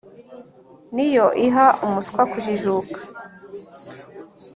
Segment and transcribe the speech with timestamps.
[0.95, 2.99] Ni yo iha umuswa kujijuka,